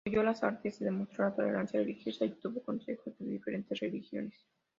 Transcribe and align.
Apoyó 0.03 0.23
las 0.23 0.41
artes 0.43 0.81
y 0.81 0.83
demostró 0.85 1.31
tolerancia 1.31 1.79
religiosa, 1.79 2.25
y 2.25 2.31
tuvo 2.31 2.63
consejeros 2.63 3.15
de 3.19 3.33
diferentes 3.33 3.79
religiones. 3.79 4.33